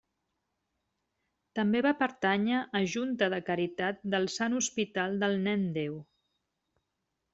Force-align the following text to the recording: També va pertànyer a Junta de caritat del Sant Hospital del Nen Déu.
També 1.59 1.81
va 1.87 1.91
pertànyer 1.99 2.61
a 2.79 2.81
Junta 2.93 3.27
de 3.35 3.41
caritat 3.51 4.01
del 4.15 4.29
Sant 4.37 4.57
Hospital 4.63 5.21
del 5.25 5.37
Nen 5.49 5.69
Déu. 5.77 6.01